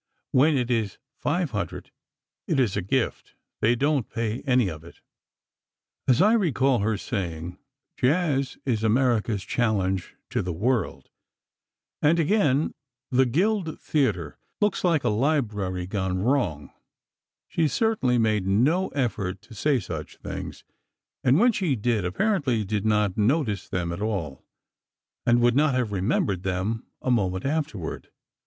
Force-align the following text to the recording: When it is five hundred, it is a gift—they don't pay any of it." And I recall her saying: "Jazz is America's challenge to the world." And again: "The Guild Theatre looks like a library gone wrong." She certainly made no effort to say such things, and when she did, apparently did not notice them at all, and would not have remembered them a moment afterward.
When 0.31 0.57
it 0.57 0.71
is 0.71 0.97
five 1.19 1.51
hundred, 1.51 1.91
it 2.47 2.59
is 2.59 2.75
a 2.75 2.81
gift—they 2.81 3.75
don't 3.75 4.09
pay 4.09 4.41
any 4.47 4.67
of 4.67 4.83
it." 4.83 4.99
And 6.07 6.19
I 6.19 6.33
recall 6.33 6.79
her 6.79 6.97
saying: 6.97 7.59
"Jazz 7.97 8.57
is 8.65 8.83
America's 8.83 9.43
challenge 9.45 10.15
to 10.31 10.41
the 10.41 10.51
world." 10.53 11.11
And 12.01 12.17
again: 12.17 12.73
"The 13.11 13.27
Guild 13.27 13.79
Theatre 13.79 14.39
looks 14.59 14.83
like 14.83 15.03
a 15.03 15.09
library 15.09 15.85
gone 15.85 16.23
wrong." 16.23 16.71
She 17.47 17.67
certainly 17.67 18.17
made 18.17 18.47
no 18.47 18.87
effort 18.95 19.39
to 19.43 19.53
say 19.53 19.79
such 19.79 20.17
things, 20.17 20.63
and 21.23 21.37
when 21.39 21.51
she 21.51 21.75
did, 21.75 22.05
apparently 22.05 22.63
did 22.65 22.87
not 22.87 23.19
notice 23.19 23.69
them 23.69 23.91
at 23.93 24.01
all, 24.01 24.43
and 25.27 25.41
would 25.41 25.55
not 25.55 25.75
have 25.75 25.91
remembered 25.91 26.41
them 26.41 26.87
a 27.03 27.11
moment 27.11 27.45
afterward. 27.45 28.09